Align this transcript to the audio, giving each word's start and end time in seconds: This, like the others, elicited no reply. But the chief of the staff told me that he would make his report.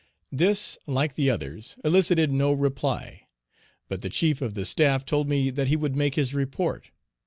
This, 0.31 0.79
like 0.87 1.13
the 1.13 1.29
others, 1.29 1.75
elicited 1.85 2.31
no 2.31 2.53
reply. 2.53 3.27
But 3.87 4.01
the 4.01 4.09
chief 4.09 4.41
of 4.41 4.55
the 4.55 4.65
staff 4.65 5.05
told 5.05 5.29
me 5.29 5.51
that 5.51 5.67
he 5.67 5.75
would 5.75 5.95
make 5.95 6.15
his 6.15 6.33
report. 6.33 6.89